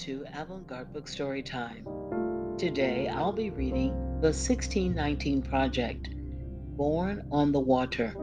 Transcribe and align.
to 0.00 0.24
Avant 0.34 0.66
Garde 0.66 0.90
Book 0.94 1.06
Story 1.06 1.42
Time. 1.42 1.84
Today 2.56 3.06
I'll 3.08 3.34
be 3.34 3.50
reading 3.50 3.90
The 4.22 4.28
1619 4.28 5.42
Project 5.42 6.08
Born 6.74 7.22
on 7.30 7.52
the 7.52 7.60
Water. 7.60 8.14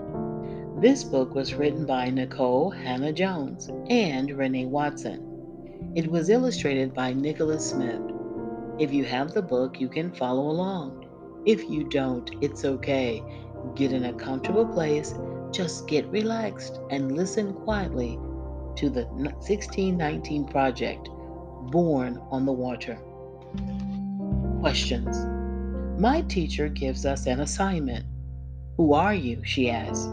This 0.81 1.03
book 1.03 1.35
was 1.35 1.53
written 1.53 1.85
by 1.85 2.07
Nikole 2.07 2.75
Hannah 2.75 3.13
Jones 3.13 3.67
and 3.91 4.29
Renée 4.29 4.67
Watson. 4.67 5.93
It 5.93 6.09
was 6.09 6.31
illustrated 6.31 6.95
by 6.95 7.13
Nikkolas 7.13 7.61
Smith. 7.61 8.01
If 8.79 8.91
you 8.91 9.03
have 9.03 9.35
the 9.35 9.43
book, 9.43 9.79
you 9.79 9.87
can 9.87 10.11
follow 10.11 10.49
along. 10.49 11.05
If 11.45 11.69
you 11.69 11.83
don't, 11.83 12.27
it's 12.41 12.65
okay. 12.65 13.21
Get 13.75 13.91
in 13.91 14.05
a 14.05 14.13
comfortable 14.13 14.65
place, 14.65 15.13
just 15.51 15.87
get 15.87 16.07
relaxed 16.07 16.79
and 16.89 17.15
listen 17.15 17.53
quietly 17.53 18.17
to 18.77 18.89
the 18.89 19.05
1619 19.05 20.47
Project 20.47 21.09
Born 21.71 22.21
on 22.31 22.45
the 22.45 22.53
Water. 22.53 22.97
Questions 24.61 25.17
My 25.99 26.21
teacher 26.21 26.69
gives 26.69 27.05
us 27.05 27.27
an 27.27 27.41
assignment. 27.41 28.05
Who 28.77 28.93
are 28.93 29.13
you? 29.13 29.43
she 29.43 29.69
asks. 29.69 30.07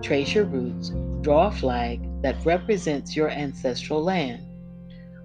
Trace 0.00 0.34
your 0.34 0.44
roots, 0.44 0.92
draw 1.20 1.48
a 1.48 1.50
flag 1.50 2.00
that 2.22 2.42
represents 2.46 3.14
your 3.14 3.28
ancestral 3.28 4.02
land. 4.02 4.42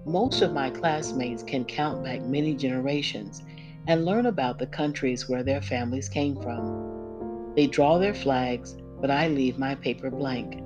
Most 0.04 0.42
of 0.42 0.52
my 0.52 0.68
classmates 0.68 1.42
can 1.42 1.64
count 1.64 2.04
back 2.04 2.20
many 2.20 2.54
generations 2.54 3.42
and 3.86 4.04
learn 4.04 4.26
about 4.26 4.58
the 4.58 4.66
countries 4.66 5.30
where 5.30 5.42
their 5.42 5.62
families 5.62 6.10
came 6.10 6.36
from. 6.42 7.52
They 7.56 7.68
draw 7.68 7.96
their 7.98 8.14
flags, 8.14 8.76
but 9.00 9.10
I 9.10 9.28
leave 9.28 9.58
my 9.58 9.76
paper 9.76 10.10
blank. 10.10 10.62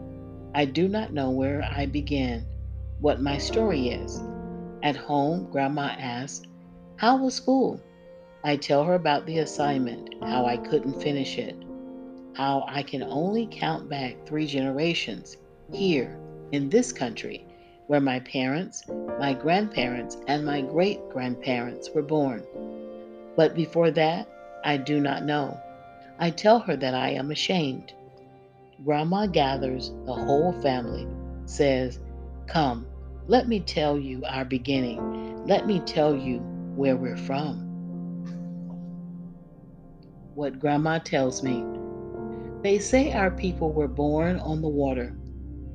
I 0.57 0.65
do 0.65 0.89
not 0.89 1.13
know 1.13 1.31
where 1.31 1.63
I 1.63 1.87
begin, 1.87 2.45
what 2.99 3.21
my 3.21 3.39
story 3.39 3.91
is. 3.91 4.21
At 4.83 4.97
home, 4.97 5.49
Grandma 5.51 5.89
asks, 5.99 6.47
How 6.97 7.17
was 7.17 7.35
school? 7.35 7.81
I 8.45 8.57
tell 8.57 8.85
her 8.85 8.95
about 8.95 9.27
the 9.27 9.39
assignment, 9.39 10.15
how 10.23 10.47
I 10.47 10.57
couldn't 10.57 11.03
finish 11.03 11.37
it, 11.39 11.57
how 12.35 12.65
I 12.69 12.83
can 12.85 13.03
only 13.03 13.49
count 13.51 13.89
back 13.89 14.25
three 14.25 14.47
generations 14.47 15.37
here 15.73 16.19
in 16.53 16.69
this 16.71 16.93
country 16.93 17.45
where 17.89 18.01
my 18.01 18.21
parents, 18.21 18.85
my 19.19 19.35
grandparents, 19.35 20.17
and 20.29 20.45
my 20.45 20.61
great 20.61 21.01
grandparents 21.11 21.91
were 21.91 22.03
born. 22.03 22.45
But 23.35 23.55
before 23.55 23.91
that, 23.93 24.29
I 24.65 24.77
do 24.77 25.01
not 25.01 25.25
know. 25.25 25.59
I 26.19 26.31
tell 26.31 26.61
her 26.61 26.77
that 26.77 26.95
I 26.95 27.11
am 27.11 27.31
ashamed. 27.31 27.93
Grandma 28.85 29.27
gathers 29.27 29.93
the 30.05 30.15
whole 30.15 30.53
family, 30.61 31.07
says, 31.47 31.99
Come, 32.47 32.87
let 33.29 33.47
me 33.47 33.61
tell 33.61 33.99
you 33.99 34.25
our 34.25 34.47
beginning. 34.47 35.47
Let 35.47 35.67
me 35.67 35.81
tell 35.81 36.17
you 36.17 36.39
where 36.75 36.97
we're 36.97 37.19
from. 37.19 37.59
What 40.35 40.59
Grandma 40.59 40.99
tells 41.01 41.43
me. 41.43 41.63
They 42.63 42.79
say 42.79 43.13
our 43.13 43.31
people 43.31 43.71
were 43.71 43.87
born 43.87 44.39
on 44.41 44.63
the 44.63 44.69
water, 44.69 45.15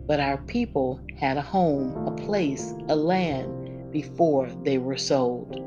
but 0.07 0.19
our 0.19 0.39
people 0.39 0.99
had 1.15 1.37
a 1.37 1.43
home, 1.43 2.07
a 2.07 2.11
place, 2.11 2.73
a 2.87 2.95
land 2.95 3.91
before 3.91 4.49
they 4.63 4.79
were 4.79 4.97
sold. 4.97 5.59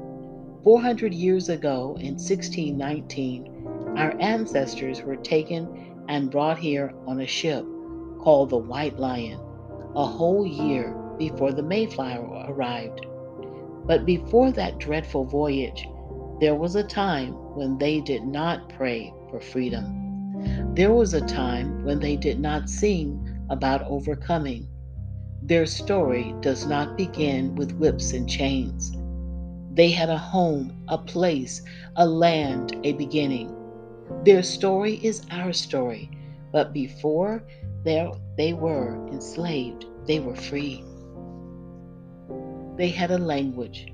400 0.65 1.15
years 1.15 1.48
ago 1.48 1.97
in 2.00 2.15
1619, 2.15 3.95
our 3.97 4.12
ancestors 4.21 5.03
were 5.03 5.15
taken 5.15 6.05
and 6.09 6.33
brought 6.33 6.59
here 6.59 6.93
on 7.06 7.21
a 7.21 7.27
ship 7.28 7.65
called 8.19 8.50
the 8.50 8.56
White 8.56 8.98
Lion 8.98 9.39
a 9.95 10.05
whole 10.05 10.45
year 10.45 10.95
before 11.19 11.53
the 11.53 11.62
Mayflower 11.62 12.47
arrived. 12.49 13.06
But 13.87 14.04
before 14.04 14.53
that 14.53 14.78
dreadful 14.78 15.25
voyage, 15.25 15.87
there 16.41 16.54
was 16.54 16.77
a 16.77 16.84
time 16.84 17.32
when 17.54 17.78
they 17.78 18.00
did 18.00 18.25
not 18.27 18.69
pray 18.69 19.12
for 19.31 19.41
freedom. 19.41 20.75
There 20.75 20.93
was 20.93 21.15
a 21.15 21.26
time 21.26 21.84
when 21.84 22.00
they 22.00 22.16
did 22.16 22.41
not 22.41 22.69
sing 22.69 23.47
about 23.49 23.87
overcoming. 23.88 24.69
Their 25.43 25.66
story 25.66 26.34
does 26.41 26.66
not 26.66 26.97
begin 26.97 27.55
with 27.55 27.78
whips 27.78 28.12
and 28.12 28.28
chains. 28.28 28.93
They 29.72 29.91
had 29.91 30.10
a 30.10 30.19
home, 30.19 30.84
a 30.88 30.99
place, 30.99 31.62
a 31.97 32.06
land, 32.06 32.76
a 32.84 32.93
beginning. 32.94 33.55
Their 34.25 34.43
story 34.43 34.94
is 35.03 35.22
our 35.31 35.53
story, 35.53 36.10
but 36.53 36.72
before 36.72 37.44
there 37.84 38.10
they 38.37 38.53
were 38.53 39.06
enslaved, 39.09 39.87
they 40.06 40.19
were 40.19 40.34
free. 40.34 40.82
They 42.76 42.88
had 42.88 43.10
a 43.10 43.19
language. 43.19 43.92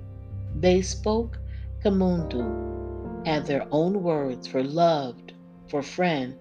They 0.59 0.83
spoke 0.83 1.39
Kimbundu, 1.85 3.25
had 3.25 3.47
their 3.47 3.67
own 3.71 4.03
words 4.03 4.47
for 4.47 4.63
loved, 4.63 5.35
for 5.69 5.83
friend, 5.83 6.37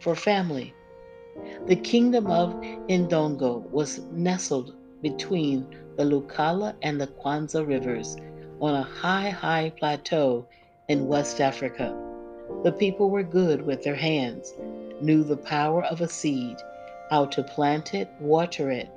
for 0.00 0.14
family. 0.14 0.74
The 1.66 1.76
kingdom 1.76 2.26
of 2.26 2.54
Ndongo 2.88 3.70
was 3.70 4.00
nestled 4.12 4.74
between 5.02 5.66
the 5.96 6.04
Lukala 6.04 6.74
and 6.82 7.00
the 7.00 7.06
Kwanza 7.06 7.66
rivers 7.66 8.16
on 8.60 8.74
a 8.74 8.82
high, 8.82 9.30
high 9.30 9.70
plateau 9.70 10.46
in 10.88 11.08
West 11.08 11.40
Africa. 11.40 11.96
The 12.62 12.72
people 12.72 13.10
were 13.10 13.22
good 13.22 13.62
with 13.62 13.82
their 13.82 13.94
hands, 13.94 14.54
knew 15.00 15.24
the 15.24 15.36
power 15.36 15.82
of 15.84 16.00
a 16.00 16.08
seed, 16.08 16.56
how 17.10 17.26
to 17.26 17.42
plant 17.42 17.94
it, 17.94 18.08
water 18.20 18.70
it, 18.70 18.88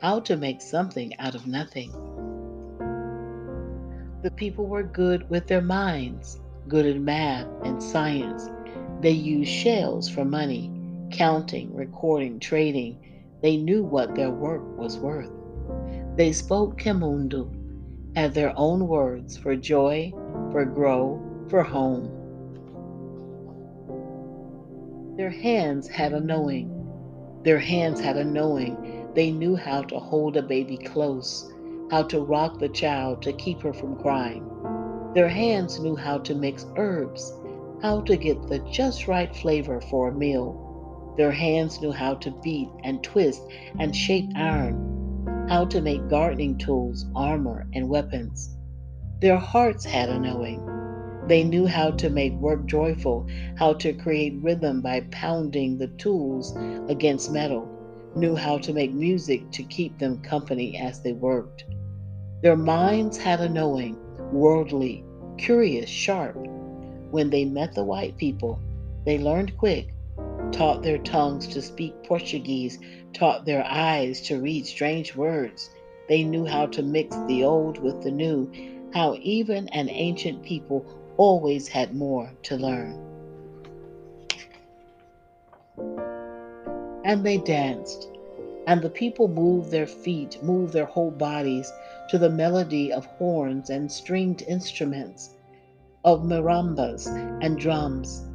how 0.00 0.20
to 0.20 0.36
make 0.36 0.60
something 0.60 1.14
out 1.18 1.34
of 1.34 1.46
nothing. 1.46 1.92
The 4.22 4.30
people 4.30 4.66
were 4.66 4.82
good 4.82 5.28
with 5.28 5.46
their 5.46 5.60
minds, 5.60 6.40
good 6.68 6.86
in 6.86 7.04
math 7.04 7.46
and 7.64 7.82
science. 7.82 8.48
They 9.00 9.10
used 9.10 9.50
shells 9.50 10.08
for 10.08 10.24
money, 10.24 10.72
counting, 11.10 11.74
recording, 11.74 12.40
trading. 12.40 12.98
They 13.42 13.56
knew 13.56 13.84
what 13.84 14.14
their 14.14 14.30
work 14.30 14.62
was 14.78 14.98
worth. 14.98 15.30
They 16.16 16.32
spoke 16.32 16.78
Kimbundu, 16.78 17.50
had 18.16 18.32
their 18.32 18.54
own 18.56 18.88
words 18.88 19.36
for 19.36 19.54
joy, 19.54 20.12
for 20.50 20.64
grow, 20.64 21.20
for 21.48 21.62
home. 21.62 22.10
Their 25.16 25.30
hands 25.30 25.88
had 25.88 26.14
a 26.14 26.20
knowing. 26.20 26.72
Their 27.42 27.58
hands 27.58 28.00
had 28.00 28.16
a 28.16 28.24
knowing. 28.24 29.08
They 29.14 29.30
knew 29.30 29.56
how 29.56 29.82
to 29.82 29.98
hold 29.98 30.36
a 30.36 30.42
baby 30.42 30.78
close, 30.78 31.52
how 31.90 32.02
to 32.02 32.20
rock 32.20 32.58
the 32.58 32.68
child 32.68 33.22
to 33.22 33.32
keep 33.32 33.60
her 33.62 33.72
from 33.72 33.96
crying. 33.96 34.44
Their 35.14 35.28
hands 35.28 35.78
knew 35.80 35.96
how 35.96 36.18
to 36.18 36.34
mix 36.34 36.66
herbs, 36.76 37.32
how 37.80 38.00
to 38.02 38.16
get 38.16 38.48
the 38.48 38.58
just 38.70 39.06
right 39.06 39.34
flavor 39.34 39.80
for 39.80 40.08
a 40.08 40.14
meal. 40.14 41.14
Their 41.16 41.30
hands 41.30 41.80
knew 41.80 41.92
how 41.92 42.14
to 42.16 42.30
beat 42.42 42.68
and 42.84 43.02
twist 43.02 43.42
and 43.78 43.94
shape 43.94 44.28
iron, 44.34 45.46
how 45.48 45.64
to 45.66 45.80
make 45.80 46.08
gardening 46.08 46.58
tools, 46.58 47.06
armor, 47.14 47.66
and 47.72 47.88
weapons. 47.88 48.56
Their 49.20 49.38
hearts 49.38 49.84
had 49.84 50.10
a 50.10 50.18
knowing. 50.18 50.60
They 51.28 51.44
knew 51.44 51.66
how 51.66 51.92
to 51.92 52.10
make 52.10 52.34
work 52.34 52.66
joyful, 52.66 53.26
how 53.56 53.72
to 53.74 53.92
create 53.92 54.42
rhythm 54.42 54.82
by 54.82 55.00
pounding 55.10 55.78
the 55.78 55.88
tools 55.88 56.56
against 56.88 57.32
metal, 57.32 57.68
knew 58.14 58.34
how 58.34 58.58
to 58.58 58.72
make 58.72 58.92
music 58.92 59.50
to 59.52 59.62
keep 59.62 59.98
them 59.98 60.20
company 60.20 60.78
as 60.78 61.00
they 61.00 61.12
worked. 61.12 61.64
Their 62.46 62.54
minds 62.54 63.16
had 63.16 63.40
a 63.40 63.48
knowing, 63.48 63.96
worldly, 64.30 65.04
curious, 65.36 65.90
sharp. 65.90 66.36
When 67.10 67.28
they 67.28 67.44
met 67.44 67.74
the 67.74 67.82
white 67.82 68.16
people, 68.18 68.60
they 69.04 69.18
learned 69.18 69.58
quick, 69.58 69.92
taught 70.52 70.84
their 70.84 70.98
tongues 70.98 71.48
to 71.48 71.60
speak 71.60 72.04
Portuguese, 72.04 72.78
taught 73.12 73.46
their 73.46 73.64
eyes 73.64 74.20
to 74.28 74.38
read 74.40 74.64
strange 74.64 75.16
words. 75.16 75.70
They 76.08 76.22
knew 76.22 76.44
how 76.44 76.66
to 76.66 76.84
mix 76.84 77.16
the 77.26 77.42
old 77.42 77.78
with 77.78 78.00
the 78.04 78.12
new, 78.12 78.48
how 78.94 79.16
even 79.20 79.66
an 79.70 79.88
ancient 79.90 80.44
people 80.44 80.86
always 81.16 81.66
had 81.66 81.96
more 81.96 82.30
to 82.44 82.56
learn. 82.56 82.96
And 87.04 87.26
they 87.26 87.38
danced, 87.38 88.08
and 88.68 88.82
the 88.82 88.90
people 88.90 89.26
moved 89.26 89.72
their 89.72 89.88
feet, 89.88 90.40
moved 90.44 90.72
their 90.72 90.84
whole 90.84 91.10
bodies 91.10 91.72
to 92.08 92.18
the 92.18 92.30
melody 92.30 92.92
of 92.92 93.06
horns 93.06 93.70
and 93.70 93.90
stringed 93.90 94.42
instruments, 94.42 95.30
of 96.04 96.22
marimbas 96.22 97.06
and 97.42 97.58
drums. 97.58 98.28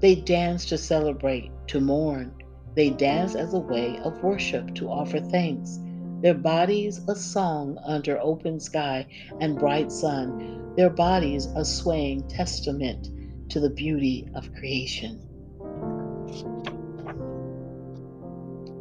They 0.00 0.14
dance 0.14 0.64
to 0.66 0.78
celebrate, 0.78 1.50
to 1.68 1.80
mourn. 1.80 2.32
They 2.74 2.90
dance 2.90 3.34
as 3.34 3.54
a 3.54 3.58
way 3.58 3.98
of 4.04 4.22
worship, 4.22 4.74
to 4.76 4.88
offer 4.88 5.20
thanks 5.20 5.78
their 6.20 6.34
bodies 6.34 7.00
a 7.06 7.14
song 7.14 7.78
under 7.84 8.18
open 8.20 8.58
sky 8.58 9.06
and 9.40 9.56
bright 9.56 9.92
sun, 9.92 10.74
their 10.76 10.90
bodies 10.90 11.46
a 11.54 11.64
swaying 11.64 12.26
testament 12.26 13.08
to 13.50 13.60
the 13.60 13.70
beauty 13.70 14.28
of 14.34 14.52
creation. 14.54 15.20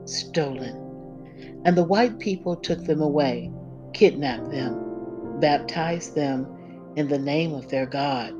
Stolen. 0.05 1.61
And 1.63 1.77
the 1.77 1.83
white 1.83 2.17
people 2.17 2.55
took 2.55 2.83
them 2.85 3.01
away, 3.01 3.51
kidnapped 3.97 4.51
them. 4.51 5.39
baptize 5.39 6.11
them 6.13 6.47
in 6.95 7.07
the 7.07 7.17
name 7.17 7.53
of 7.53 7.67
their 7.69 7.87
God, 7.87 8.31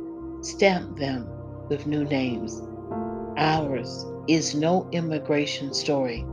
stamp 0.42 0.98
them 0.98 1.28
with 1.68 1.88
new 1.88 2.04
names. 2.06 2.62
Ours 3.38 4.06
is 4.28 4.54
no 4.54 4.88
immigration 4.92 5.74
story. 5.74 6.24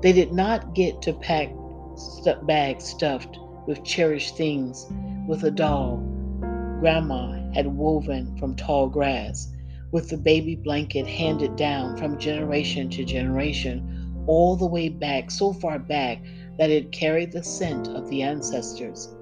They 0.00 0.12
did 0.12 0.32
not 0.32 0.74
get 0.74 1.02
to 1.02 1.12
pack 1.12 1.50
bags 2.46 2.84
stuffed 2.84 3.36
with 3.66 3.84
cherished 3.84 4.36
things 4.36 4.86
with 5.26 5.42
a 5.42 5.50
doll 5.50 5.96
grandma 6.80 7.50
had 7.52 7.66
woven 7.66 8.36
from 8.38 8.54
tall 8.54 8.88
grass, 8.88 9.52
with 9.90 10.08
the 10.08 10.16
baby 10.16 10.54
blanket 10.54 11.06
handed 11.06 11.56
down 11.56 11.96
from 11.96 12.18
generation 12.18 12.90
to 12.90 13.04
generation, 13.04 13.95
all 14.26 14.56
the 14.56 14.66
way 14.66 14.88
back, 14.88 15.30
so 15.30 15.52
far 15.52 15.78
back 15.78 16.22
that 16.58 16.70
it 16.70 16.92
carried 16.92 17.32
the 17.32 17.42
scent 17.42 17.88
of 17.88 18.08
the 18.08 18.22
ancestors. 18.22 19.14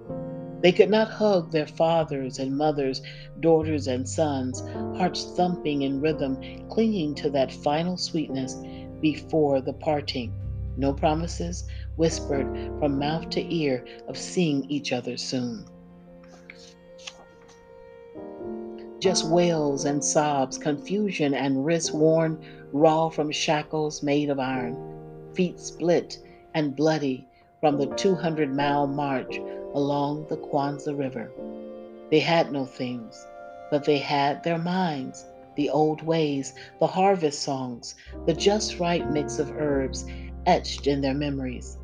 They 0.61 0.73
could 0.73 0.89
not 0.89 1.09
hug 1.09 1.51
their 1.51 1.67
fathers 1.67 2.39
and 2.39 2.56
mothers, 2.56 3.03
daughters 3.41 3.87
and 3.87 4.09
sons, 4.09 4.62
hearts 4.97 5.35
thumping 5.37 5.83
in 5.83 6.01
rhythm, 6.01 6.39
clinging 6.71 7.15
to 7.17 7.31
that 7.31 7.53
final 7.53 7.97
sweetness 7.99 8.56
before 9.01 9.61
the 9.61 9.75
parting. 9.75 10.33
No 10.77 10.93
promises 10.93 11.69
whispered 11.97 12.47
from 12.79 12.99
mouth 12.99 13.29
to 13.31 13.55
ear 13.55 13.85
of 14.09 14.17
seeing 14.17 14.65
each 14.71 14.93
other 14.93 15.17
soon. 15.17 15.67
Just 19.01 19.29
wails 19.29 19.85
and 19.85 20.03
sobs, 20.03 20.56
confusion 20.56 21.35
and 21.35 21.67
wrists 21.67 21.93
worn 21.93 22.43
raw 22.73 23.11
from 23.11 23.31
shackles 23.31 24.03
made 24.03 24.31
of 24.31 24.41
iron, 24.41 24.94
feet 25.35 25.59
split 25.61 26.19
and 26.55 26.77
bloody 26.77 27.27
from 27.61 27.79
the 27.79 27.87
200 27.87 28.55
mile 28.55 28.87
march 28.87 29.39
along 29.75 30.27
the 30.29 30.37
Kwanza 30.37 30.97
River. 30.97 31.31
They 32.11 32.21
had 32.21 32.53
no 32.53 32.65
things, 32.65 33.27
but 33.71 33.85
they 33.85 33.99
had 33.99 34.45
their 34.45 34.59
minds, 34.59 35.27
the 35.57 35.71
old 35.71 36.03
ways, 36.03 36.55
the 36.79 36.87
harvest 36.87 37.43
songs, 37.43 37.95
the 38.27 38.35
just 38.35 38.79
right 38.79 39.11
mix 39.11 39.39
of 39.39 39.51
herbs 39.53 40.05
etched 40.47 40.87
in 40.87 41.01
their 41.01 41.15
memories. 41.15 41.79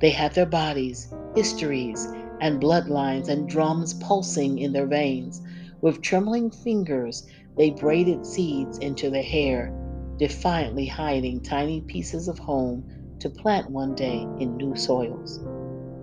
They 0.00 0.10
had 0.10 0.32
their 0.34 0.46
bodies, 0.46 1.12
histories, 1.34 2.06
and 2.40 2.62
bloodlines 2.62 3.28
and 3.28 3.48
drums 3.48 3.94
pulsing 3.94 4.58
in 4.58 4.72
their 4.72 4.86
veins. 4.86 5.42
With 5.80 6.02
trembling 6.02 6.50
fingers, 6.50 7.26
they 7.56 7.70
braided 7.70 8.24
seeds 8.24 8.78
into 8.78 9.10
their 9.10 9.22
hair, 9.22 9.72
defiantly 10.18 10.86
hiding 10.86 11.40
tiny 11.40 11.80
pieces 11.80 12.28
of 12.28 12.38
home 12.38 12.84
to 13.20 13.30
plant 13.30 13.70
one 13.70 13.94
day 13.94 14.26
in 14.38 14.56
new 14.56 14.74
soils. 14.76 15.40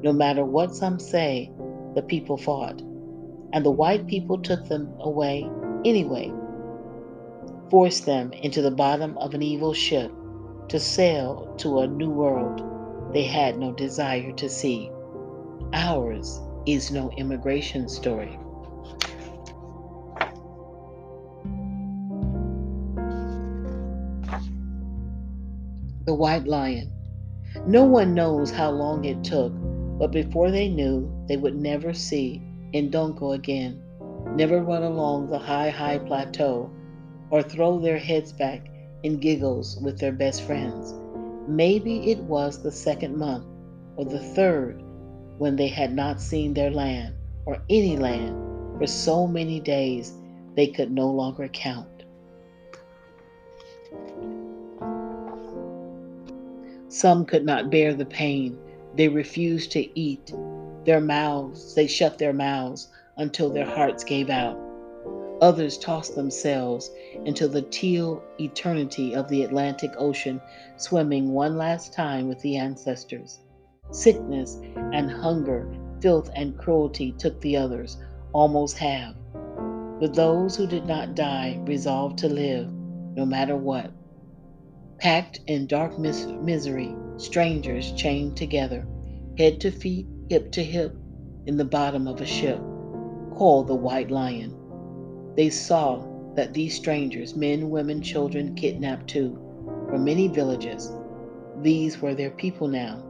No 0.01 0.11
matter 0.11 0.45
what 0.45 0.75
some 0.75 0.99
say, 0.99 1.51
the 1.95 2.01
people 2.01 2.37
fought, 2.37 2.81
and 3.53 3.65
the 3.65 3.71
white 3.71 4.07
people 4.07 4.37
took 4.41 4.67
them 4.67 4.93
away 4.99 5.49
anyway, 5.85 6.31
forced 7.69 8.05
them 8.05 8.31
into 8.33 8.61
the 8.61 8.71
bottom 8.71 9.17
of 9.17 9.33
an 9.33 9.41
evil 9.41 9.73
ship 9.73 10.11
to 10.69 10.79
sail 10.79 11.53
to 11.57 11.79
a 11.79 11.87
new 11.87 12.09
world 12.09 12.61
they 13.13 13.23
had 13.23 13.57
no 13.57 13.71
desire 13.71 14.31
to 14.33 14.49
see. 14.49 14.91
Ours 15.73 16.41
is 16.65 16.91
no 16.91 17.09
immigration 17.11 17.87
story. 17.87 18.37
The 26.05 26.13
White 26.13 26.45
Lion. 26.45 26.91
No 27.65 27.83
one 27.83 28.13
knows 28.13 28.51
how 28.51 28.69
long 28.69 29.05
it 29.05 29.23
took, 29.23 29.51
but 29.97 30.11
before 30.11 30.51
they 30.51 30.69
knew, 30.69 31.11
they 31.27 31.35
would 31.35 31.55
never 31.55 31.93
see 31.93 32.43
Ndongo 32.75 33.33
again, 33.33 33.81
never 34.35 34.61
run 34.61 34.83
along 34.83 35.31
the 35.31 35.39
high, 35.39 35.71
high 35.71 35.97
plateau, 35.97 36.69
or 37.31 37.41
throw 37.41 37.79
their 37.79 37.97
heads 37.97 38.31
back 38.31 38.67
in 39.01 39.17
giggles 39.17 39.79
with 39.81 39.97
their 39.97 40.11
best 40.11 40.43
friends. 40.43 40.93
Maybe 41.47 42.11
it 42.11 42.19
was 42.19 42.61
the 42.61 42.71
second 42.71 43.17
month 43.17 43.47
or 43.95 44.05
the 44.05 44.19
third 44.19 44.83
when 45.39 45.55
they 45.55 45.69
had 45.69 45.91
not 45.91 46.21
seen 46.21 46.53
their 46.53 46.69
land 46.69 47.15
or 47.47 47.63
any 47.67 47.97
land 47.97 48.77
for 48.77 48.85
so 48.85 49.25
many 49.25 49.59
days 49.59 50.13
they 50.55 50.67
could 50.67 50.91
no 50.91 51.09
longer 51.09 51.47
count. 51.47 52.03
Some 56.95 57.25
could 57.25 57.43
not 57.43 57.69
bear 57.69 57.93
the 57.93 58.05
pain. 58.05 58.57
They 58.95 59.09
refused 59.09 59.73
to 59.73 59.99
eat. 59.99 60.33
Their 60.85 61.01
mouths, 61.01 61.75
they 61.75 61.87
shut 61.87 62.17
their 62.17 62.31
mouths 62.31 62.87
until 63.17 63.49
their 63.49 63.65
hearts 63.65 64.05
gave 64.05 64.29
out. 64.29 64.57
Others 65.41 65.77
tossed 65.77 66.15
themselves 66.15 66.89
into 67.25 67.49
the 67.49 67.63
teal 67.63 68.23
eternity 68.39 69.13
of 69.13 69.27
the 69.27 69.43
Atlantic 69.43 69.91
Ocean, 69.97 70.39
swimming 70.77 71.33
one 71.33 71.57
last 71.57 71.91
time 71.91 72.29
with 72.29 72.39
the 72.39 72.55
ancestors. 72.55 73.41
Sickness 73.91 74.61
and 74.93 75.11
hunger, 75.11 75.69
filth 75.99 76.29
and 76.33 76.57
cruelty 76.57 77.11
took 77.17 77.41
the 77.41 77.57
others, 77.57 77.97
almost 78.31 78.77
half. 78.77 79.15
But 79.99 80.13
those 80.13 80.55
who 80.55 80.65
did 80.65 80.85
not 80.85 81.13
die 81.13 81.59
resolved 81.65 82.19
to 82.19 82.29
live, 82.29 82.71
no 83.17 83.25
matter 83.25 83.57
what. 83.57 83.91
Packed 84.99 85.41
in 85.47 85.67
dark 85.67 85.99
mis- 85.99 86.25
misery, 86.25 86.95
strangers 87.17 87.91
chained 87.91 88.37
together, 88.37 88.87
head 89.37 89.59
to 89.61 89.71
feet, 89.71 90.07
hip 90.29 90.51
to 90.53 90.63
hip, 90.63 90.95
in 91.45 91.57
the 91.57 91.65
bottom 91.65 92.07
of 92.07 92.21
a 92.21 92.25
ship, 92.25 92.59
called 93.33 93.67
the 93.67 93.75
White 93.75 94.09
Lion. 94.09 94.55
They 95.35 95.49
saw 95.49 96.01
that 96.35 96.53
these 96.53 96.75
strangers, 96.75 97.35
men, 97.35 97.69
women, 97.69 98.01
children, 98.01 98.55
kidnapped 98.55 99.09
too, 99.09 99.37
from 99.89 100.05
many 100.05 100.29
villages, 100.29 100.91
these 101.61 102.01
were 102.01 102.15
their 102.15 102.31
people 102.31 102.69
now. 102.69 103.03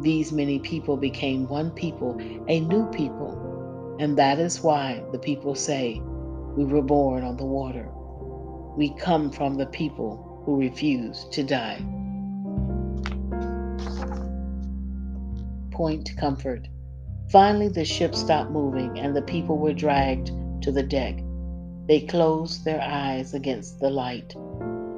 These 0.00 0.32
many 0.32 0.58
people 0.58 0.96
became 0.96 1.46
one 1.48 1.70
people, 1.70 2.18
a 2.48 2.60
new 2.60 2.86
people. 2.90 3.96
And 4.00 4.16
that 4.18 4.38
is 4.38 4.62
why 4.62 5.04
the 5.12 5.18
people 5.18 5.54
say, 5.54 6.00
We 6.56 6.64
were 6.64 6.82
born 6.82 7.24
on 7.24 7.36
the 7.36 7.44
water. 7.44 7.90
We 8.76 8.94
come 8.96 9.30
from 9.30 9.54
the 9.56 9.66
people 9.66 10.23
who 10.44 10.58
refuse 10.58 11.24
to 11.32 11.42
die. 11.42 11.82
Point 15.70 16.16
Comfort. 16.16 16.68
Finally, 17.30 17.68
the 17.68 17.84
ship 17.84 18.14
stopped 18.14 18.50
moving 18.50 18.98
and 18.98 19.16
the 19.16 19.22
people 19.22 19.58
were 19.58 19.72
dragged 19.72 20.30
to 20.62 20.70
the 20.70 20.82
deck. 20.82 21.18
They 21.86 22.00
closed 22.00 22.64
their 22.64 22.80
eyes 22.80 23.34
against 23.34 23.80
the 23.80 23.90
light 23.90 24.34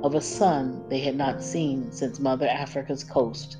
of 0.02 0.14
a 0.14 0.20
sun 0.20 0.85
they 0.88 1.00
had 1.00 1.16
not 1.16 1.42
seen 1.42 1.90
since 1.90 2.20
Mother 2.20 2.47
Africa's 2.47 3.02
coast. 3.02 3.56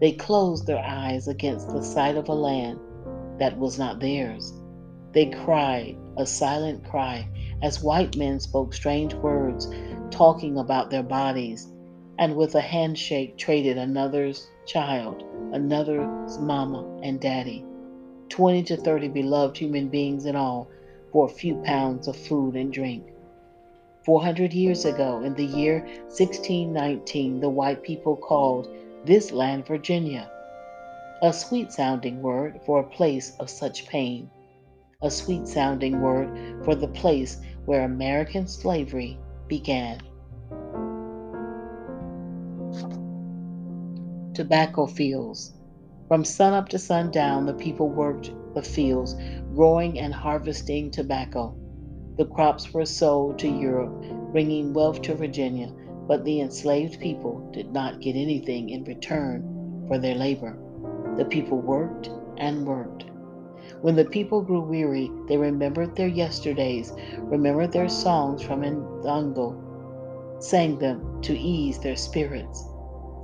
They 0.00 0.12
closed 0.12 0.66
their 0.66 0.82
eyes 0.84 1.28
against 1.28 1.68
the 1.68 1.82
sight 1.82 2.16
of 2.16 2.28
a 2.28 2.34
land 2.34 2.80
that 3.38 3.58
was 3.58 3.78
not 3.78 4.00
theirs. 4.00 4.52
They 5.12 5.26
cried 5.26 5.96
a 6.16 6.26
silent 6.26 6.84
cry 6.84 7.28
as 7.62 7.82
white 7.82 8.16
men 8.16 8.40
spoke 8.40 8.74
strange 8.74 9.14
words 9.14 9.68
talking 10.10 10.58
about 10.58 10.90
their 10.90 11.02
bodies, 11.02 11.72
and 12.18 12.36
with 12.36 12.54
a 12.54 12.60
handshake 12.60 13.36
traded 13.36 13.78
another's 13.78 14.48
child, 14.64 15.24
another's 15.52 16.38
mama 16.38 16.84
and 17.02 17.20
daddy. 17.20 17.64
20 18.28 18.62
to 18.64 18.76
30 18.76 19.08
beloved 19.08 19.56
human 19.56 19.88
beings 19.88 20.26
in 20.26 20.34
all 20.34 20.68
for 21.12 21.26
a 21.26 21.30
few 21.30 21.54
pounds 21.56 22.08
of 22.08 22.16
food 22.16 22.56
and 22.56 22.72
drink. 22.72 23.04
400 24.04 24.52
years 24.52 24.84
ago, 24.84 25.20
in 25.22 25.34
the 25.34 25.44
year 25.44 25.80
1619, 26.08 27.40
the 27.40 27.48
white 27.48 27.82
people 27.82 28.16
called 28.16 28.68
this 29.04 29.32
land 29.32 29.66
Virginia, 29.66 30.30
a 31.22 31.32
sweet 31.32 31.72
sounding 31.72 32.22
word 32.22 32.60
for 32.64 32.80
a 32.80 32.90
place 32.90 33.36
of 33.40 33.50
such 33.50 33.86
pain, 33.86 34.30
a 35.02 35.10
sweet 35.10 35.46
sounding 35.48 36.00
word 36.00 36.64
for 36.64 36.74
the 36.74 36.88
place 36.88 37.40
where 37.64 37.84
American 37.84 38.46
slavery 38.46 39.18
began. 39.48 40.00
Tobacco 44.34 44.86
fields. 44.86 45.54
From 46.08 46.24
sunup 46.24 46.68
to 46.68 46.78
sundown, 46.78 47.46
the 47.46 47.54
people 47.54 47.88
worked 47.88 48.30
the 48.54 48.62
fields, 48.62 49.16
growing 49.54 49.98
and 49.98 50.14
harvesting 50.14 50.90
tobacco. 50.90 51.56
The 52.16 52.26
crops 52.26 52.72
were 52.72 52.86
sold 52.86 53.38
to 53.40 53.48
Europe, 53.48 54.04
bringing 54.32 54.72
wealth 54.72 55.02
to 55.02 55.14
Virginia, 55.14 55.72
but 56.06 56.24
the 56.24 56.40
enslaved 56.40 57.00
people 57.00 57.50
did 57.52 57.72
not 57.72 58.00
get 58.00 58.14
anything 58.14 58.70
in 58.70 58.84
return 58.84 59.84
for 59.88 59.98
their 59.98 60.14
labor. 60.14 60.56
The 61.16 61.24
people 61.24 61.58
worked 61.58 62.10
and 62.36 62.66
worked. 62.66 63.04
When 63.82 63.94
the 63.94 64.04
people 64.04 64.40
grew 64.40 64.62
weary, 64.62 65.10
they 65.28 65.36
remembered 65.36 65.94
their 65.94 66.08
yesterdays, 66.08 66.92
remembered 67.18 67.72
their 67.72 67.88
songs 67.88 68.42
from 68.42 68.62
Ndongo, 68.62 70.42
sang 70.42 70.78
them 70.78 71.20
to 71.22 71.36
ease 71.38 71.78
their 71.78 71.96
spirits. 71.96 72.64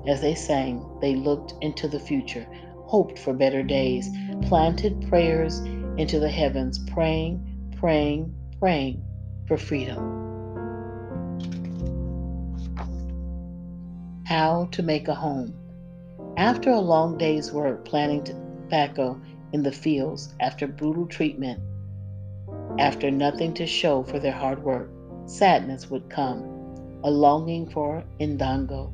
As 0.06 0.20
they 0.20 0.34
sang, 0.34 0.84
they 1.00 1.14
looked 1.14 1.54
into 1.62 1.88
the 1.88 2.00
future, 2.00 2.46
hoped 2.84 3.18
for 3.18 3.32
better 3.32 3.62
days, 3.62 4.10
planted 4.42 5.06
prayers 5.08 5.60
into 5.96 6.18
the 6.18 6.28
heavens, 6.28 6.78
praying, 6.90 7.70
praying, 7.78 8.34
praying 8.58 9.02
for 9.46 9.56
freedom. 9.56 10.18
How 14.26 14.68
to 14.72 14.82
make 14.82 15.08
a 15.08 15.14
home. 15.14 15.54
After 16.36 16.70
a 16.70 16.80
long 16.80 17.18
day's 17.18 17.52
work 17.52 17.84
planting 17.84 18.24
tobacco 18.24 19.20
in 19.52 19.62
the 19.62 19.72
fields, 19.72 20.34
after 20.40 20.66
brutal 20.66 21.06
treatment, 21.06 21.60
after 22.78 23.10
nothing 23.10 23.52
to 23.54 23.66
show 23.66 24.02
for 24.02 24.18
their 24.18 24.32
hard 24.32 24.62
work, 24.62 24.90
sadness 25.26 25.90
would 25.90 26.08
come, 26.08 26.42
a 27.04 27.10
longing 27.10 27.68
for 27.68 28.02
Ndongo, 28.20 28.92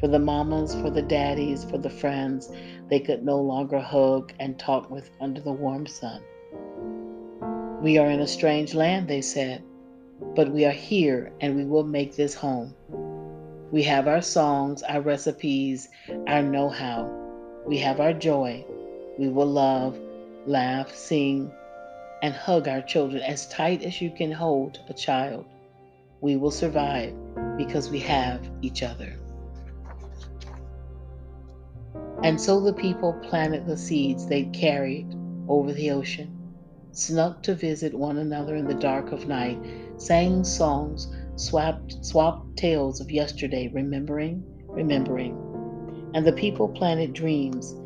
for 0.00 0.08
the 0.08 0.18
mamas, 0.18 0.74
for 0.74 0.90
the 0.90 1.02
daddies, 1.02 1.64
for 1.64 1.78
the 1.78 1.90
friends 1.90 2.50
they 2.90 3.00
could 3.00 3.24
no 3.24 3.40
longer 3.40 3.78
hug 3.78 4.32
and 4.40 4.58
talk 4.58 4.90
with 4.90 5.10
under 5.20 5.40
the 5.40 5.52
warm 5.52 5.86
sun. 5.86 6.20
We 7.80 7.98
are 7.98 8.10
in 8.10 8.20
a 8.20 8.26
strange 8.26 8.74
land, 8.74 9.08
they 9.08 9.20
said, 9.20 9.62
but 10.34 10.50
we 10.50 10.64
are 10.64 10.72
here 10.72 11.32
and 11.40 11.56
we 11.56 11.64
will 11.64 11.84
make 11.84 12.16
this 12.16 12.34
home. 12.34 12.74
We 13.70 13.82
have 13.84 14.06
our 14.08 14.22
songs, 14.22 14.82
our 14.82 15.00
recipes, 15.00 15.88
our 16.26 16.42
know 16.42 16.68
how. 16.68 17.10
We 17.66 17.78
have 17.78 18.00
our 18.00 18.12
joy. 18.12 18.64
We 19.18 19.28
will 19.28 19.46
love, 19.46 19.98
laugh, 20.46 20.94
sing, 20.94 21.50
and 22.22 22.34
hug 22.34 22.66
our 22.68 22.82
children 22.82 23.22
as 23.22 23.46
tight 23.48 23.82
as 23.82 24.00
you 24.00 24.10
can 24.10 24.32
hold 24.32 24.80
a 24.88 24.94
child. 24.94 25.44
We 26.20 26.36
will 26.36 26.50
survive 26.50 27.14
because 27.56 27.90
we 27.90 28.00
have 28.00 28.48
each 28.62 28.82
other. 28.82 29.18
And 32.24 32.40
so 32.40 32.60
the 32.60 32.72
people 32.72 33.12
planted 33.22 33.66
the 33.66 33.76
seeds 33.76 34.26
they 34.26 34.44
carried 34.44 35.14
over 35.48 35.72
the 35.72 35.90
ocean, 35.90 36.34
snuck 36.92 37.42
to 37.42 37.54
visit 37.54 37.92
one 37.92 38.16
another 38.16 38.56
in 38.56 38.66
the 38.66 38.74
dark 38.74 39.12
of 39.12 39.28
night, 39.28 39.58
sang 39.98 40.42
songs, 40.42 41.14
swapped, 41.36 42.04
swapped 42.04 42.56
tales 42.56 43.00
of 43.00 43.10
yesterday, 43.10 43.68
remembering, 43.68 44.42
remembering. 44.66 45.36
And 46.14 46.26
the 46.26 46.32
people 46.32 46.68
planted 46.68 47.12
dreams 47.12 47.76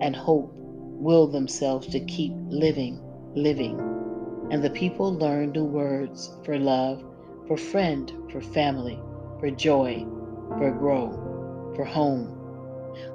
and 0.00 0.14
hope, 0.14 0.52
will 0.54 1.26
themselves 1.26 1.86
to 1.88 2.00
keep 2.00 2.32
living, 2.48 3.00
living. 3.34 3.78
And 4.50 4.62
the 4.62 4.70
people 4.70 5.14
learned 5.14 5.52
new 5.52 5.64
words 5.64 6.32
for 6.44 6.58
love, 6.58 7.04
for 7.46 7.56
friend, 7.56 8.12
for 8.30 8.40
family, 8.40 8.98
for 9.40 9.50
joy, 9.50 10.06
for 10.58 10.70
grow, 10.70 11.72
for 11.76 11.84
home. 11.84 12.30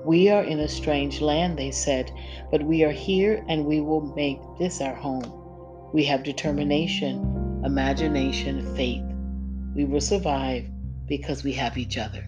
We 0.05 0.29
are 0.29 0.43
in 0.43 0.59
a 0.59 0.67
strange 0.67 1.21
land, 1.21 1.57
they 1.57 1.71
said, 1.71 2.12
but 2.51 2.63
we 2.63 2.83
are 2.83 2.91
here 2.91 3.43
and 3.48 3.65
we 3.65 3.79
will 3.81 4.13
make 4.15 4.39
this 4.57 4.81
our 4.81 4.95
home. 4.95 5.24
We 5.93 6.03
have 6.05 6.24
determination, 6.24 7.62
imagination, 7.63 8.75
faith. 8.75 9.03
We 9.75 9.86
will 9.86 10.01
survive 10.01 10.69
because 11.07 11.43
we 11.43 11.53
have 11.53 11.77
each 11.77 11.98
other. 11.98 12.27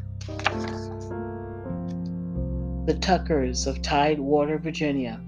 The 2.83 2.95
Tuckers 2.95 3.67
of 3.67 3.83
Tidewater, 3.83 4.57
Virginia. 4.57 5.19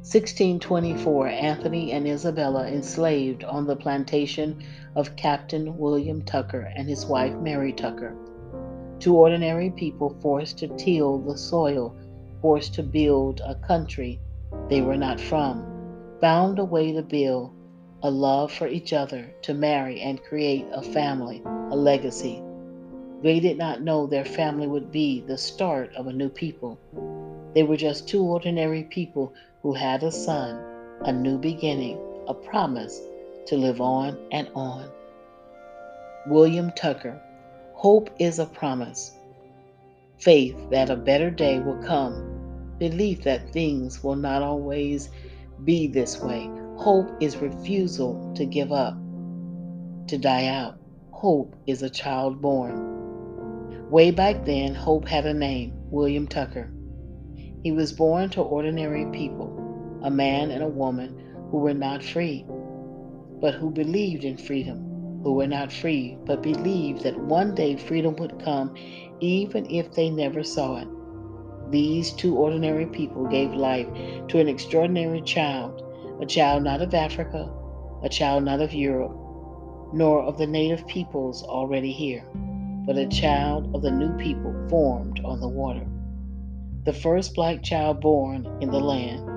1624, 0.00 1.28
Anthony 1.28 1.92
and 1.92 2.08
Isabella 2.08 2.66
enslaved 2.66 3.44
on 3.44 3.66
the 3.66 3.76
plantation 3.76 4.64
of 4.96 5.14
Captain 5.14 5.76
William 5.76 6.22
Tucker 6.22 6.72
and 6.74 6.88
his 6.88 7.04
wife 7.04 7.34
Mary 7.34 7.74
Tucker. 7.74 8.16
Two 9.00 9.14
ordinary 9.18 9.68
people 9.68 10.16
forced 10.22 10.56
to 10.60 10.68
till 10.78 11.18
the 11.18 11.36
soil, 11.36 11.94
forced 12.40 12.72
to 12.76 12.82
build 12.82 13.42
a 13.44 13.54
country 13.54 14.18
they 14.70 14.80
were 14.80 14.96
not 14.96 15.20
from, 15.20 15.66
found 16.22 16.58
a 16.58 16.64
way 16.64 16.90
to 16.92 17.02
build 17.02 17.52
a 18.02 18.10
love 18.10 18.50
for 18.50 18.66
each 18.66 18.94
other, 18.94 19.30
to 19.42 19.52
marry 19.52 20.00
and 20.00 20.24
create 20.24 20.66
a 20.72 20.80
family, 20.80 21.42
a 21.44 21.76
legacy. 21.76 22.42
They 23.22 23.38
did 23.38 23.56
not 23.56 23.82
know 23.82 24.06
their 24.06 24.24
family 24.24 24.66
would 24.66 24.90
be 24.90 25.20
the 25.20 25.38
start 25.38 25.94
of 25.94 26.08
a 26.08 26.12
new 26.12 26.28
people. 26.28 26.78
They 27.54 27.62
were 27.62 27.76
just 27.76 28.08
two 28.08 28.22
ordinary 28.22 28.82
people 28.84 29.32
who 29.62 29.74
had 29.74 30.02
a 30.02 30.10
son, 30.10 30.60
a 31.02 31.12
new 31.12 31.38
beginning, 31.38 31.98
a 32.26 32.34
promise 32.34 33.00
to 33.46 33.56
live 33.56 33.80
on 33.80 34.18
and 34.32 34.48
on. 34.54 34.90
William 36.26 36.72
Tucker 36.72 37.20
Hope 37.74 38.10
is 38.20 38.38
a 38.38 38.46
promise. 38.46 39.10
Faith 40.18 40.56
that 40.70 40.88
a 40.88 40.94
better 40.94 41.30
day 41.30 41.58
will 41.58 41.82
come. 41.82 42.74
Belief 42.78 43.22
that 43.22 43.52
things 43.52 44.04
will 44.04 44.14
not 44.14 44.40
always 44.40 45.10
be 45.64 45.88
this 45.88 46.20
way. 46.20 46.48
Hope 46.76 47.10
is 47.20 47.36
refusal 47.36 48.32
to 48.36 48.44
give 48.46 48.70
up, 48.70 48.94
to 50.06 50.16
die 50.16 50.46
out. 50.46 50.76
Hope 51.10 51.56
is 51.66 51.82
a 51.82 51.90
child 51.90 52.40
born. 52.40 52.91
Way 53.92 54.10
back 54.10 54.46
then, 54.46 54.74
Hope 54.74 55.06
had 55.06 55.26
a 55.26 55.34
name 55.34 55.74
William 55.90 56.26
Tucker. 56.26 56.72
He 57.62 57.72
was 57.72 57.92
born 57.92 58.30
to 58.30 58.40
ordinary 58.40 59.04
people, 59.12 60.00
a 60.02 60.10
man 60.10 60.50
and 60.50 60.62
a 60.62 60.66
woman 60.66 61.22
who 61.50 61.58
were 61.58 61.74
not 61.74 62.02
free, 62.02 62.46
but 63.38 63.52
who 63.52 63.70
believed 63.70 64.24
in 64.24 64.38
freedom, 64.38 65.20
who 65.22 65.34
were 65.34 65.46
not 65.46 65.70
free, 65.70 66.16
but 66.24 66.42
believed 66.42 67.02
that 67.02 67.20
one 67.20 67.54
day 67.54 67.76
freedom 67.76 68.16
would 68.16 68.42
come 68.42 68.74
even 69.20 69.70
if 69.70 69.92
they 69.92 70.08
never 70.08 70.42
saw 70.42 70.80
it. 70.80 70.88
These 71.70 72.12
two 72.12 72.38
ordinary 72.38 72.86
people 72.86 73.26
gave 73.26 73.52
life 73.52 73.88
to 74.28 74.40
an 74.40 74.48
extraordinary 74.48 75.20
child, 75.20 75.82
a 76.22 76.24
child 76.24 76.64
not 76.64 76.80
of 76.80 76.94
Africa, 76.94 77.52
a 78.02 78.08
child 78.08 78.44
not 78.44 78.62
of 78.62 78.72
Europe, 78.72 79.14
nor 79.92 80.22
of 80.22 80.38
the 80.38 80.46
native 80.46 80.86
peoples 80.86 81.42
already 81.42 81.92
here, 81.92 82.24
but 82.84 82.98
a 82.98 83.06
child 83.06 83.74
of 83.74 83.82
the 83.82 83.90
new 83.90 84.16
people 84.16 84.54
formed 84.68 85.20
on 85.24 85.40
the 85.40 85.48
water 85.48 85.86
the 86.84 86.92
first 86.92 87.34
black 87.34 87.62
child 87.62 88.00
born 88.00 88.46
in 88.60 88.70
the 88.70 88.80
land 88.80 89.28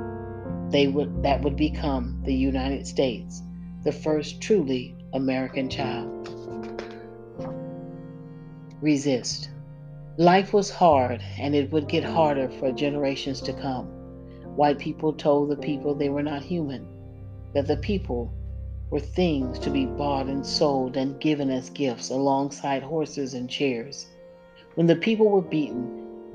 they 0.71 0.87
would 0.87 1.23
that 1.23 1.41
would 1.41 1.55
become 1.55 2.21
the 2.25 2.33
United 2.33 2.87
States, 2.87 3.43
the 3.83 3.91
first 3.91 4.41
truly 4.41 4.95
American 5.13 5.69
child. 5.69 6.27
Resist. 8.81 9.49
Life 10.17 10.53
was 10.53 10.69
hard 10.69 11.21
and 11.39 11.55
it 11.55 11.71
would 11.71 11.87
get 11.87 12.03
harder 12.03 12.49
for 12.49 12.71
generations 12.71 13.41
to 13.41 13.53
come. 13.53 13.85
White 14.55 14.79
people 14.79 15.13
told 15.13 15.49
the 15.49 15.57
people 15.57 15.93
they 15.93 16.09
were 16.09 16.23
not 16.23 16.41
human, 16.41 16.87
that 17.53 17.67
the 17.67 17.77
people 17.77 18.33
were 18.89 18.99
things 18.99 19.57
to 19.59 19.69
be 19.69 19.85
bought 19.85 20.27
and 20.27 20.45
sold 20.45 20.95
and 20.95 21.19
given 21.19 21.49
as 21.49 21.69
gifts 21.71 22.09
alongside 22.09 22.83
horses 22.83 23.33
and 23.33 23.49
chairs. 23.49 24.07
When 24.75 24.87
the 24.87 24.95
people 24.95 25.29
were 25.29 25.41
beaten, 25.41 25.89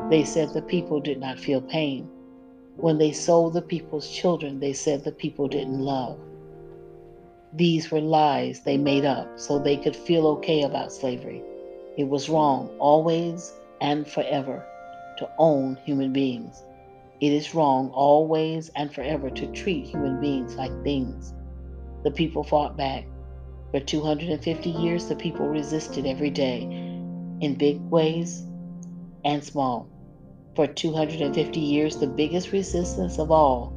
they 0.08 0.24
said 0.24 0.52
the 0.52 0.62
people 0.62 1.00
did 1.00 1.20
not 1.20 1.38
feel 1.38 1.60
pain. 1.60 2.08
When 2.76 2.98
they 2.98 3.12
sold 3.12 3.52
the 3.52 3.62
people's 3.62 4.10
children, 4.10 4.58
they 4.60 4.72
said 4.72 5.04
the 5.04 5.12
people 5.12 5.46
didn't 5.46 5.80
love. 5.80 6.18
These 7.52 7.90
were 7.90 8.00
lies 8.00 8.60
they 8.60 8.76
made 8.76 9.04
up 9.04 9.38
so 9.38 9.58
they 9.58 9.76
could 9.76 9.96
feel 9.96 10.26
okay 10.28 10.62
about 10.62 10.92
slavery. 10.92 11.42
It 11.96 12.08
was 12.08 12.28
wrong, 12.28 12.70
always 12.78 13.52
and 13.80 14.06
forever, 14.06 14.64
to 15.18 15.28
own 15.38 15.76
human 15.84 16.12
beings. 16.12 16.62
It 17.20 17.32
is 17.32 17.54
wrong, 17.54 17.90
always 17.90 18.70
and 18.76 18.92
forever, 18.92 19.30
to 19.30 19.46
treat 19.52 19.86
human 19.86 20.20
beings 20.20 20.56
like 20.56 20.72
things. 20.82 21.34
The 22.02 22.10
people 22.10 22.42
fought 22.42 22.76
back. 22.76 23.06
For 23.72 23.80
250 23.80 24.70
years, 24.70 25.06
the 25.06 25.16
people 25.16 25.46
resisted 25.46 26.06
every 26.06 26.30
day, 26.30 26.62
in 27.40 27.56
big 27.56 27.80
ways 27.82 28.44
and 29.24 29.44
small. 29.44 29.88
For 30.56 30.66
250 30.66 31.60
years, 31.60 31.96
the 31.96 32.06
biggest 32.06 32.52
resistance 32.52 33.18
of 33.18 33.30
all 33.30 33.76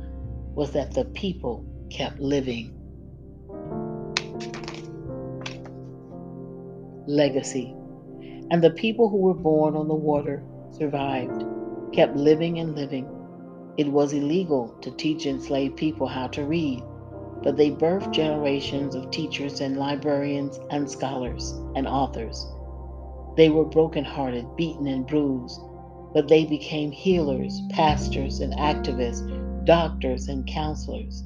was 0.55 0.71
that 0.71 0.93
the 0.93 1.05
people 1.05 1.65
kept 1.89 2.19
living. 2.19 2.73
Legacy. 7.05 7.75
And 8.49 8.63
the 8.63 8.71
people 8.71 9.09
who 9.09 9.17
were 9.17 9.33
born 9.33 9.75
on 9.75 9.87
the 9.87 9.95
water 9.95 10.43
survived, 10.71 11.43
kept 11.93 12.15
living 12.15 12.59
and 12.59 12.75
living. 12.75 13.07
It 13.77 13.87
was 13.87 14.13
illegal 14.13 14.75
to 14.81 14.91
teach 14.91 15.25
enslaved 15.25 15.77
people 15.77 16.07
how 16.07 16.27
to 16.27 16.43
read, 16.43 16.83
but 17.43 17.57
they 17.57 17.69
birthed 17.69 18.11
generations 18.11 18.95
of 18.95 19.11
teachers 19.11 19.59
and 19.59 19.77
librarians 19.77 20.59
and 20.69 20.89
scholars 20.89 21.51
and 21.75 21.87
authors. 21.87 22.47
They 23.35 23.49
were 23.49 23.65
broken-hearted, 23.65 24.55
beaten, 24.55 24.87
and 24.87 25.05
bruised, 25.05 25.59
but 26.13 26.27
they 26.27 26.45
became 26.45 26.91
healers, 26.91 27.59
pastors, 27.69 28.39
and 28.39 28.53
activists, 28.53 29.65
doctors, 29.65 30.29
and 30.29 30.47
counselors. 30.47 31.23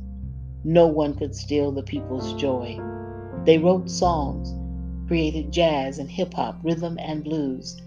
No 0.64 0.88
one 0.88 1.14
could 1.16 1.36
steal 1.36 1.72
the 1.72 1.84
people's 1.84 2.34
joy. 2.34 2.80
They 3.46 3.58
wrote 3.58 3.90
songs, 3.90 4.54
created 5.08 5.52
jazz 5.52 6.00
and 6.00 6.10
hip 6.10 6.34
hop, 6.34 6.60
rhythm 6.64 6.98
and 7.00 7.24
blues. 7.24 7.82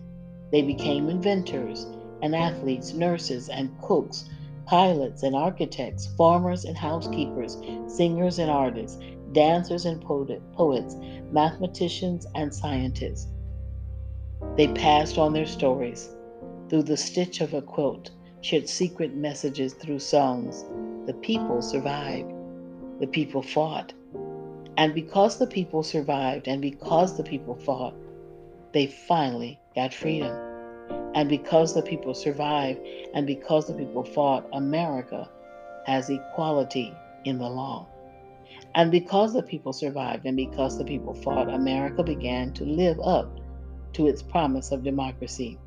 They 0.53 0.63
became 0.63 1.09
inventors 1.09 1.87
and 2.23 2.35
athletes, 2.35 2.95
nurses 2.95 3.49
and 3.49 3.71
cooks, 3.81 4.29
pilots 4.71 5.25
and 5.25 5.35
architects, 5.35 6.07
farmers 6.17 6.65
and 6.65 6.79
housekeepers, 6.79 7.59
singers 7.89 8.39
and 8.39 8.49
artists, 8.49 9.01
dancers 9.33 9.85
and 9.85 10.01
poets, 10.01 10.95
mathematicians 11.33 12.25
and 12.37 12.55
scientists. 12.55 13.27
They 14.57 14.69
passed 14.69 15.19
on 15.19 15.33
their 15.33 15.47
stories 15.47 16.09
through 16.69 16.85
the 16.85 16.97
stitch 16.97 17.41
of 17.41 17.53
a 17.53 17.61
quilt, 17.61 18.13
shared 18.43 18.69
secret 18.69 19.17
messages 19.17 19.75
through 19.75 19.99
songs. 19.99 20.65
The 21.07 21.15
people 21.15 21.63
survived. 21.63 22.33
The 23.01 23.09
people 23.09 23.43
fought. 23.43 23.93
And 24.77 24.95
because 24.95 25.41
the 25.41 25.49
people 25.49 25.83
survived 25.83 26.47
and 26.47 26.63
because 26.63 27.17
the 27.17 27.25
people 27.25 27.57
fought, 27.57 27.97
they 28.73 28.87
finally 28.87 29.59
got 29.75 29.93
freedom. 29.93 30.50
And 31.15 31.29
because 31.29 31.75
the 31.75 31.83
people 31.83 32.15
survived 32.15 32.81
and 33.15 33.27
because 33.27 33.67
the 33.67 33.75
people 33.75 34.05
fought, 34.05 34.49
America 34.53 35.29
has 35.87 36.09
equality 36.09 36.95
in 37.25 37.39
the 37.39 37.49
law. 37.49 37.89
And 38.75 38.91
because 38.91 39.33
the 39.33 39.43
people 39.43 39.73
survived 39.73 40.27
and 40.27 40.37
because 40.37 40.79
the 40.79 40.85
people 40.85 41.15
fought, 41.15 41.49
America 41.49 42.03
began 42.05 42.53
to 42.55 42.65
live 42.65 43.01
up 43.01 43.41
to 43.95 44.07
its 44.07 44.23
promise 44.23 44.71
of 44.71 44.85
democracy. 44.85 45.59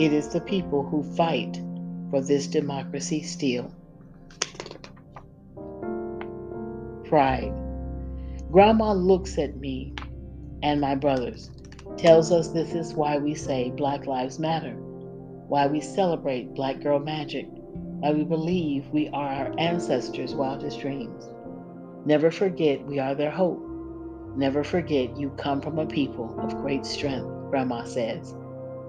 It 0.00 0.12
is 0.12 0.28
the 0.28 0.40
people 0.40 0.82
who 0.82 1.04
fight 1.14 1.62
for 2.10 2.20
this 2.20 2.48
democracy 2.48 3.22
still. 3.22 3.72
Pride. 7.04 7.52
Grandma 8.50 8.92
looks 8.92 9.38
at 9.38 9.56
me 9.56 9.94
and 10.62 10.80
my 10.80 10.96
brothers 10.96 11.50
tells 11.96 12.32
us 12.32 12.48
this 12.48 12.74
is 12.74 12.94
why 12.94 13.18
we 13.18 13.34
say 13.34 13.70
Black 13.70 14.06
Lives 14.06 14.38
Matter, 14.38 14.74
why 15.48 15.66
we 15.66 15.80
celebrate 15.80 16.54
Black 16.54 16.80
Girl 16.82 16.98
Magic, 16.98 17.46
why 17.50 18.12
we 18.12 18.24
believe 18.24 18.86
we 18.88 19.08
are 19.10 19.28
our 19.28 19.54
ancestors' 19.58 20.34
wildest 20.34 20.80
dreams. 20.80 21.28
Never 22.04 22.30
forget 22.30 22.84
we 22.86 22.98
are 22.98 23.14
their 23.14 23.30
hope. 23.30 23.62
Never 24.36 24.64
forget 24.64 25.16
you 25.16 25.30
come 25.30 25.60
from 25.60 25.78
a 25.78 25.86
people 25.86 26.34
of 26.40 26.60
great 26.60 26.84
strength, 26.84 27.28
Grandma 27.50 27.84
says. 27.84 28.34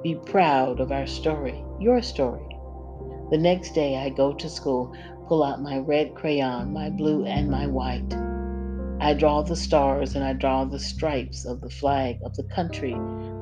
Be 0.03 0.15
proud 0.15 0.79
of 0.79 0.91
our 0.91 1.07
story, 1.07 1.63
your 1.79 2.01
story. 2.01 2.47
The 3.31 3.37
next 3.37 3.73
day 3.73 3.97
I 3.97 4.09
go 4.09 4.33
to 4.33 4.49
school, 4.49 4.95
pull 5.27 5.43
out 5.43 5.61
my 5.61 5.79
red 5.79 6.15
crayon, 6.15 6.73
my 6.73 6.89
blue, 6.89 7.25
and 7.25 7.49
my 7.49 7.67
white. 7.67 8.24
I 8.99 9.13
draw 9.13 9.41
the 9.41 9.55
stars 9.55 10.15
and 10.15 10.23
I 10.23 10.33
draw 10.33 10.63
the 10.63 10.79
stripes 10.79 11.45
of 11.45 11.61
the 11.61 11.69
flag 11.69 12.19
of 12.23 12.35
the 12.35 12.43
country 12.43 12.93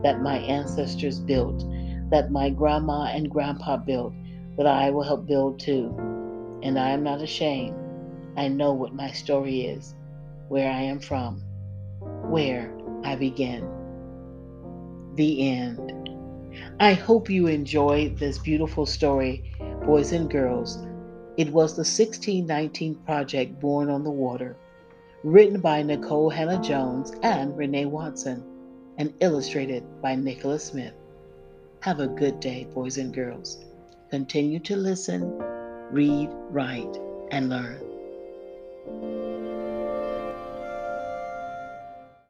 that 0.02 0.22
my 0.22 0.38
ancestors 0.40 1.20
built, 1.20 1.64
that 2.10 2.32
my 2.32 2.50
grandma 2.50 3.04
and 3.04 3.30
grandpa 3.30 3.78
built, 3.78 4.14
that 4.58 4.66
I 4.66 4.90
will 4.90 5.04
help 5.04 5.28
build 5.28 5.60
too. 5.60 5.96
And 6.64 6.80
I 6.80 6.90
am 6.90 7.04
not 7.04 7.22
ashamed. 7.22 7.78
I 8.36 8.48
know 8.48 8.74
what 8.74 8.96
my 8.96 9.12
story 9.12 9.62
is, 9.62 9.96
where 10.48 10.72
I 10.72 10.82
am 10.82 11.00
from, 11.00 11.42
where 12.30 12.74
I 13.04 13.16
begin. 13.16 13.70
The 15.16 15.50
end. 15.50 16.10
I 16.80 16.94
hope 16.94 17.30
you 17.30 17.48
enjoyed 17.48 18.18
this 18.18 18.40
beautiful 18.40 18.88
story, 18.88 19.54
boys 19.86 20.14
and 20.14 20.30
girls. 20.30 20.80
It 21.38 21.52
was 21.52 21.76
the 21.76 21.82
1619 21.82 22.96
Project 23.06 23.60
Born 23.60 23.90
on 23.90 24.04
the 24.04 24.12
Water 24.12 24.58
written 25.24 25.62
by 25.62 25.82
Nikole 25.82 26.34
Hannah-Jones 26.34 27.14
and 27.24 27.54
Renée 27.54 27.90
Watson, 27.90 28.44
and 28.98 29.14
illustrated 29.22 29.84
by 30.02 30.16
Nikkolas 30.16 30.60
Smith. 30.60 30.94
Have 31.80 32.02
a 32.02 32.08
good 32.08 32.42
day, 32.42 32.68
boys 32.74 32.98
and 32.98 33.14
girls. 33.14 33.64
Continue 34.10 34.60
to 34.60 34.76
listen, 34.76 35.38
read, 35.92 36.30
write, 36.50 37.00
and 37.32 37.50
learn. 37.50 37.93